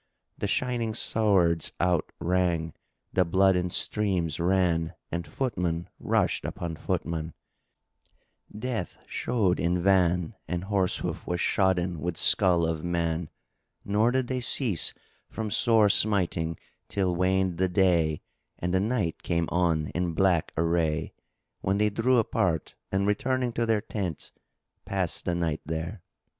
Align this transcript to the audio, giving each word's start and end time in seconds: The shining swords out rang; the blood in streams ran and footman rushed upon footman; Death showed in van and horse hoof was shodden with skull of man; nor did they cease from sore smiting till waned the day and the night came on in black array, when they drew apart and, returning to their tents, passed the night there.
The 0.35 0.47
shining 0.47 0.95
swords 0.95 1.73
out 1.79 2.11
rang; 2.19 2.73
the 3.13 3.23
blood 3.23 3.55
in 3.55 3.69
streams 3.69 4.39
ran 4.39 4.95
and 5.11 5.27
footman 5.27 5.89
rushed 5.99 6.43
upon 6.43 6.75
footman; 6.77 7.35
Death 8.51 9.05
showed 9.05 9.59
in 9.59 9.83
van 9.83 10.33
and 10.47 10.63
horse 10.63 10.97
hoof 10.97 11.27
was 11.27 11.39
shodden 11.39 11.99
with 11.99 12.17
skull 12.17 12.65
of 12.65 12.83
man; 12.83 13.29
nor 13.85 14.09
did 14.09 14.25
they 14.27 14.41
cease 14.41 14.95
from 15.29 15.51
sore 15.51 15.87
smiting 15.87 16.57
till 16.87 17.15
waned 17.15 17.59
the 17.59 17.69
day 17.69 18.21
and 18.57 18.73
the 18.73 18.79
night 18.79 19.21
came 19.21 19.47
on 19.51 19.89
in 19.89 20.13
black 20.15 20.51
array, 20.57 21.13
when 21.59 21.77
they 21.77 21.91
drew 21.91 22.17
apart 22.17 22.73
and, 22.91 23.05
returning 23.05 23.53
to 23.53 23.67
their 23.67 23.81
tents, 23.81 24.31
passed 24.83 25.25
the 25.25 25.35
night 25.35 25.61
there. 25.63 26.01